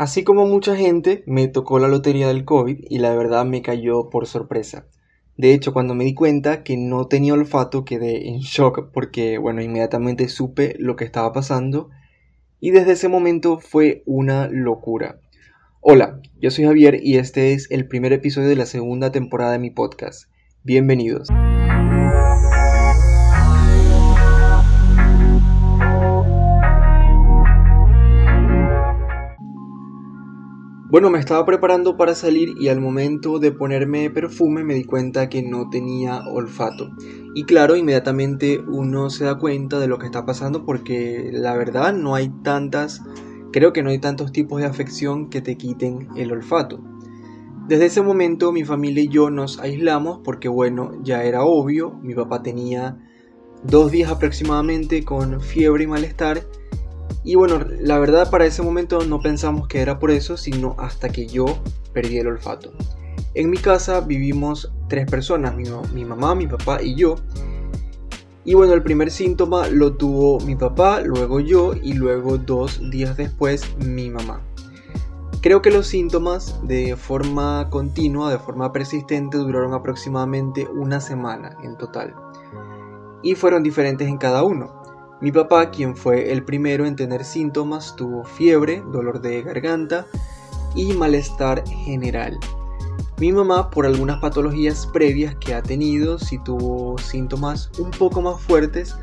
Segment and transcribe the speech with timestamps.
[0.00, 4.08] Así como mucha gente, me tocó la lotería del COVID y la verdad me cayó
[4.08, 4.86] por sorpresa.
[5.36, 9.60] De hecho, cuando me di cuenta que no tenía olfato, quedé en shock porque, bueno,
[9.60, 11.90] inmediatamente supe lo que estaba pasando
[12.60, 15.20] y desde ese momento fue una locura.
[15.82, 19.58] Hola, yo soy Javier y este es el primer episodio de la segunda temporada de
[19.58, 20.30] mi podcast.
[20.64, 21.28] Bienvenidos.
[30.90, 35.28] Bueno, me estaba preparando para salir y al momento de ponerme perfume me di cuenta
[35.28, 36.90] que no tenía olfato.
[37.32, 41.94] Y claro, inmediatamente uno se da cuenta de lo que está pasando porque la verdad
[41.94, 43.02] no hay tantas,
[43.52, 46.80] creo que no hay tantos tipos de afección que te quiten el olfato.
[47.68, 52.16] Desde ese momento mi familia y yo nos aislamos porque bueno, ya era obvio, mi
[52.16, 52.98] papá tenía
[53.62, 56.42] dos días aproximadamente con fiebre y malestar
[57.22, 61.10] y bueno, la verdad para ese momento no pensamos que era por eso, sino hasta
[61.10, 61.46] que yo
[61.92, 62.72] perdí el olfato.
[63.34, 67.16] En mi casa vivimos tres personas, mi, mamá, mi papá y yo.
[68.44, 73.16] Y bueno, el primer síntoma lo tuvo mi papá, luego yo y luego dos días
[73.16, 74.40] después mi mamá.
[75.42, 81.76] Creo que los síntomas de forma continua, de forma persistente, duraron aproximadamente una semana en
[81.76, 82.14] total.
[83.22, 84.79] Y fueron diferentes en cada uno.
[85.20, 90.06] Mi papá, quien fue el primero en tener síntomas, tuvo fiebre, dolor de garganta
[90.74, 92.38] y malestar general.
[93.18, 98.40] Mi mamá, por algunas patologías previas que ha tenido, sí tuvo síntomas un poco más
[98.40, 98.96] fuertes,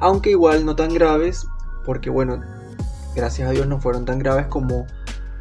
[0.00, 1.46] aunque igual no tan graves,
[1.84, 2.42] porque bueno,
[3.14, 4.88] gracias a Dios no fueron tan graves como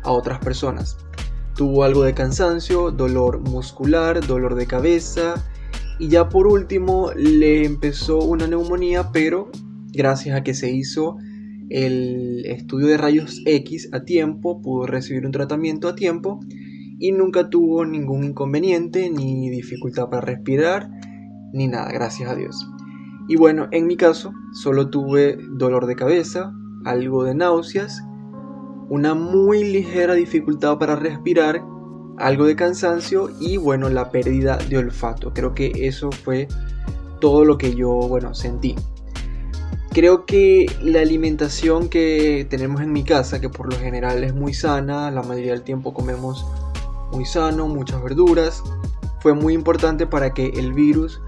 [0.04, 0.98] a otras personas.
[1.56, 5.44] Tuvo algo de cansancio, dolor muscular, dolor de cabeza
[5.98, 9.50] y ya por último le empezó una neumonía, pero
[9.94, 11.18] gracias a que se hizo
[11.70, 16.40] el estudio de rayos X a tiempo, pudo recibir un tratamiento a tiempo
[17.00, 20.90] y nunca tuvo ningún inconveniente ni dificultad para respirar
[21.54, 22.68] ni nada, gracias a Dios.
[23.28, 26.52] Y bueno, en mi caso solo tuve dolor de cabeza,
[26.86, 28.04] algo de náuseas,
[28.90, 31.64] una muy ligera dificultad para respirar,
[32.18, 35.32] algo de cansancio y bueno, la pérdida de olfato.
[35.34, 36.48] Creo que eso fue
[37.22, 38.76] todo lo que yo, bueno, sentí.
[39.92, 44.54] Creo que la alimentación que tenemos en mi casa, que por lo general es muy
[44.54, 46.46] sana, la mayoría del tiempo comemos
[47.12, 48.64] muy sano, muchas verduras,
[49.20, 51.20] fue muy importante para que el virus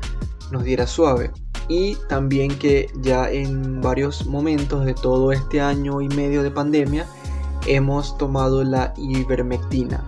[0.52, 1.32] nos diera suave.
[1.70, 7.08] Y también que ya en varios momentos de todo este año y medio de pandemia
[7.66, 10.04] hemos tomado la ivermectina,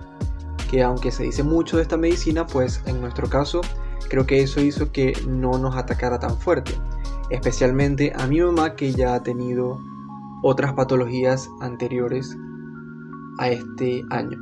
[0.70, 3.62] que aunque se dice mucho de esta medicina, pues en nuestro caso
[4.08, 6.74] creo que eso hizo que no nos atacara tan fuerte
[7.34, 9.78] especialmente a mi mamá que ya ha tenido
[10.42, 12.36] otras patologías anteriores
[13.38, 14.38] a este año.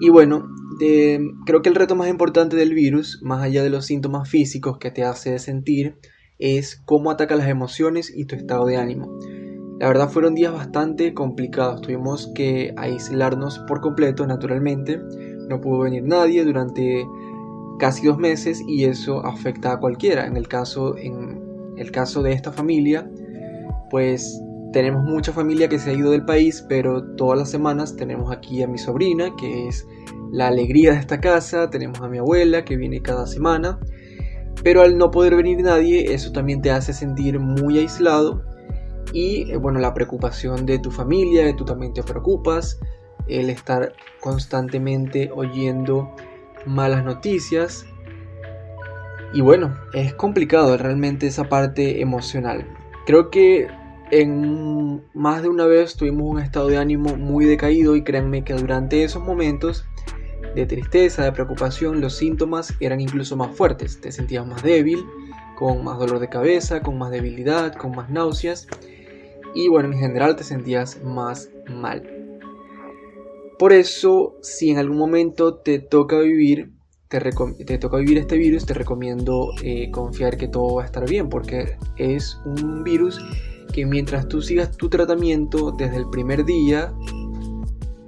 [0.00, 0.48] Y bueno,
[0.78, 4.90] creo que el reto más importante del virus, más allá de los síntomas físicos que
[4.90, 5.96] te hace sentir,
[6.38, 9.16] es cómo ataca las emociones y tu estado de ánimo.
[9.78, 15.00] La verdad fueron días bastante complicados, tuvimos que aislarnos por completo naturalmente,
[15.48, 17.04] no pudo venir nadie durante
[17.78, 20.26] casi dos meses y eso afecta a cualquiera.
[20.26, 21.51] En el caso, en
[21.82, 23.08] el caso de esta familia,
[23.90, 24.40] pues
[24.72, 28.62] tenemos mucha familia que se ha ido del país, pero todas las semanas tenemos aquí
[28.62, 29.86] a mi sobrina, que es
[30.32, 33.78] la alegría de esta casa, tenemos a mi abuela, que viene cada semana,
[34.64, 38.42] pero al no poder venir nadie, eso también te hace sentir muy aislado
[39.12, 42.80] y eh, bueno, la preocupación de tu familia, que tú también te preocupas,
[43.28, 46.14] el estar constantemente oyendo
[46.66, 47.84] malas noticias,
[49.34, 52.66] y bueno, es complicado realmente esa parte emocional.
[53.06, 53.68] Creo que
[54.10, 58.52] en más de una vez tuvimos un estado de ánimo muy decaído y créanme que
[58.54, 59.84] durante esos momentos
[60.54, 64.00] de tristeza, de preocupación, los síntomas eran incluso más fuertes.
[64.00, 65.02] Te sentías más débil,
[65.56, 68.68] con más dolor de cabeza, con más debilidad, con más náuseas
[69.54, 72.02] y bueno, en general te sentías más mal.
[73.58, 76.72] Por eso, si en algún momento te toca vivir
[77.20, 81.28] te, toca vivir este virus, te recomiendo eh, confiar que todo va a estar bien,
[81.28, 83.20] porque es un virus
[83.72, 86.92] que mientras tú sigas tu tratamiento desde el primer día,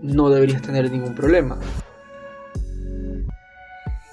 [0.02, 1.58] no deberías tener ningún problema.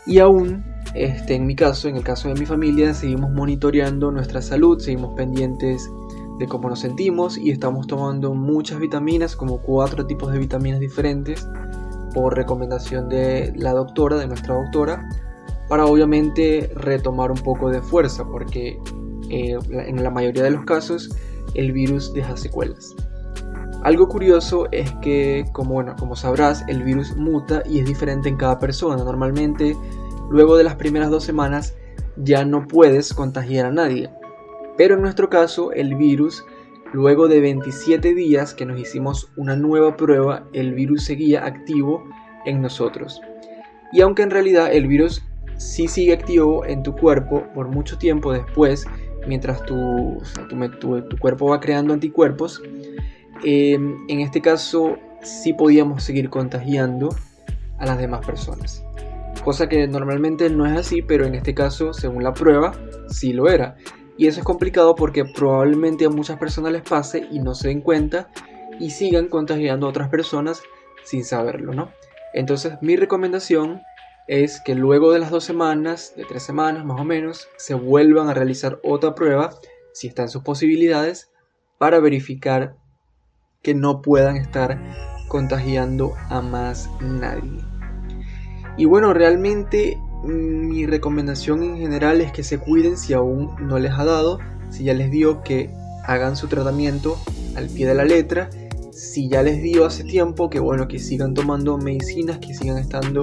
[0.06, 0.64] Y aún,
[0.96, 5.14] este, en mi caso, en el caso de mi familia, seguimos monitoreando nuestra salud, seguimos
[5.16, 5.90] pendientes
[6.40, 11.48] de cómo nos sentimos y estamos tomando muchas vitaminas, como cuatro tipos de vitaminas diferentes
[12.14, 15.08] por recomendación de la doctora, de nuestra doctora,
[15.68, 18.78] para obviamente retomar un poco de fuerza, porque
[19.30, 21.10] eh, en la mayoría de los casos
[21.54, 22.96] el virus deja secuelas.
[23.84, 28.38] Algo curioso es que, como, bueno, como sabrás, el virus muta y es diferente en
[28.38, 29.04] cada persona.
[29.04, 29.76] Normalmente,
[30.30, 31.74] luego de las primeras dos semanas,
[32.16, 34.12] ya no puedes contagiar a nadie.
[34.78, 36.46] Pero en nuestro caso, el virus,
[36.94, 42.04] luego de 27 días que nos hicimos una nueva prueba, el virus seguía activo
[42.46, 43.22] en nosotros.
[43.92, 45.24] Y aunque en realidad el virus
[45.58, 48.86] sí sigue activo en tu cuerpo por mucho tiempo después,
[49.28, 50.22] mientras tu,
[51.20, 52.62] cuerpo va creando anticuerpos,
[53.44, 57.10] em, en este caso sí podíamos seguir contagiando
[57.78, 58.84] a las demás personas.
[59.44, 62.74] Cosa que normalmente no es así, pero en este caso, según la prueba,
[63.10, 63.76] sí lo era.
[64.18, 67.82] Y eso es complicado porque probablemente a muchas personas les pase y no se den
[67.82, 68.30] cuenta
[68.80, 70.62] y sigan contagiando a otras personas
[71.04, 71.92] sin saberlo, ¿no?
[72.34, 73.82] Entonces mi recomendación
[74.28, 78.30] es que luego de las dos semanas, de tres semanas más o menos, se vuelvan
[78.30, 79.52] a realizar otra prueba,
[79.94, 81.32] si están sus posibilidades,
[81.78, 82.76] para verificar
[83.62, 84.80] que no puedan estar
[85.28, 87.60] contagiando a más nadie.
[88.78, 93.92] Y bueno, realmente mi recomendación en general es que se cuiden si aún no les
[93.92, 94.40] ha dado,
[94.70, 95.70] si ya les dio que
[96.06, 97.18] hagan su tratamiento
[97.56, 98.50] al pie de la letra
[99.02, 103.22] si ya les dio hace tiempo, que bueno, que sigan tomando medicinas, que sigan estando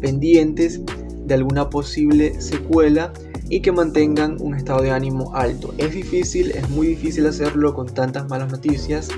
[0.00, 0.80] pendientes
[1.24, 3.12] de alguna posible secuela
[3.48, 5.74] y que mantengan un estado de ánimo alto.
[5.78, 9.08] Es difícil, es muy difícil hacerlo con tantas malas noticias,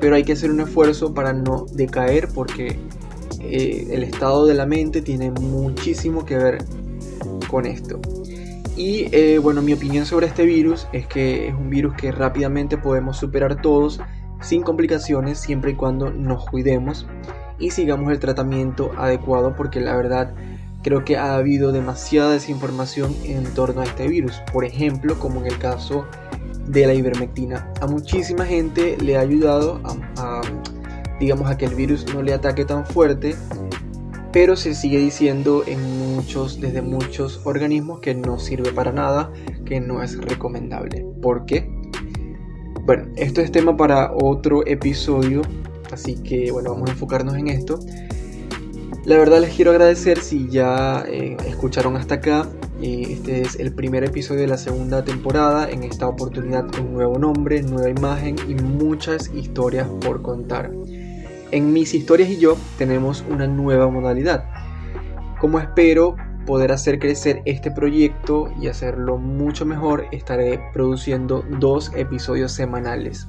[0.00, 2.78] pero hay que hacer un esfuerzo para no decaer porque
[3.42, 6.64] eh, el estado de la mente tiene muchísimo que ver
[7.48, 8.00] con esto.
[8.76, 12.78] Y eh, bueno, mi opinión sobre este virus es que es un virus que rápidamente
[12.78, 14.00] podemos superar todos
[14.40, 17.06] sin complicaciones siempre y cuando nos cuidemos
[17.58, 20.34] y sigamos el tratamiento adecuado porque la verdad
[20.82, 24.40] creo que ha habido demasiada desinformación en torno a este virus.
[24.52, 26.06] Por ejemplo, como en el caso
[26.66, 27.68] de la ivermectina.
[27.80, 30.31] A muchísima gente le ha ayudado a,
[31.20, 33.34] digamos a que el virus no le ataque tan fuerte,
[34.32, 39.30] pero se sigue diciendo en muchos desde muchos organismos que no sirve para nada,
[39.66, 41.06] que no es recomendable.
[41.20, 41.70] ¿Por qué?
[42.84, 45.42] Bueno, esto es tema para otro episodio,
[45.92, 47.78] así que bueno, vamos a enfocarnos en esto.
[49.04, 52.48] La verdad les quiero agradecer si ya eh, escucharon hasta acá.
[52.80, 57.18] Eh, este es el primer episodio de la segunda temporada, en esta oportunidad con nuevo
[57.18, 60.72] nombre, nueva imagen y muchas historias por contar.
[61.52, 64.46] En mis historias y yo tenemos una nueva modalidad.
[65.38, 66.16] Como espero
[66.46, 73.26] poder hacer crecer este proyecto y hacerlo mucho mejor, estaré produciendo dos episodios semanales.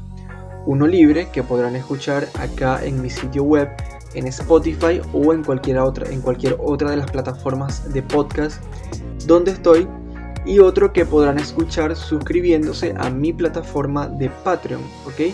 [0.65, 3.69] Uno libre que podrán escuchar acá en mi sitio web,
[4.13, 8.63] en Spotify o en cualquier otra, en cualquier otra de las plataformas de podcast
[9.27, 9.85] donde estoy.
[10.45, 15.33] Y otro que podrán escuchar suscribiéndose a mi plataforma de Patreon, ¿ok?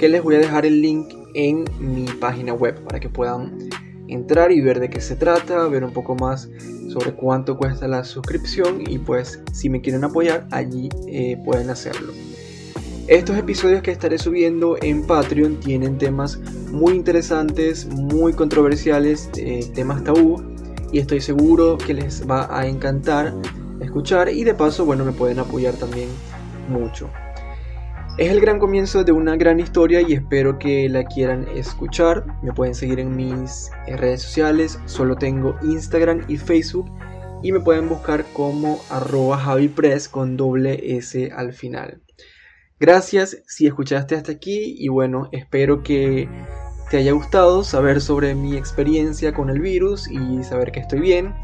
[0.00, 3.58] Que les voy a dejar el link en mi página web para que puedan
[4.08, 6.48] entrar y ver de qué se trata, ver un poco más
[6.88, 12.12] sobre cuánto cuesta la suscripción y pues si me quieren apoyar allí eh, pueden hacerlo.
[13.06, 16.38] Estos episodios que estaré subiendo en Patreon tienen temas
[16.70, 20.42] muy interesantes, muy controversiales, eh, temas tabú
[20.90, 23.34] y estoy seguro que les va a encantar
[23.80, 26.08] escuchar y de paso bueno me pueden apoyar también
[26.68, 27.10] mucho.
[28.16, 32.24] Es el gran comienzo de una gran historia y espero que la quieran escuchar.
[32.44, 36.88] Me pueden seguir en mis redes sociales, solo tengo Instagram y Facebook
[37.42, 42.02] y me pueden buscar como arroba javipress con doble S al final.
[42.78, 46.28] Gracias si escuchaste hasta aquí y bueno, espero que
[46.90, 51.34] te haya gustado saber sobre mi experiencia con el virus y saber que estoy bien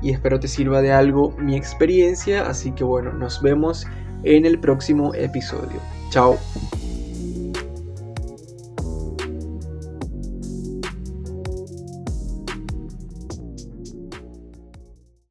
[0.00, 3.86] y espero te sirva de algo mi experiencia, así que bueno, nos vemos
[4.22, 5.97] en el próximo episodio.
[6.10, 6.38] Chao.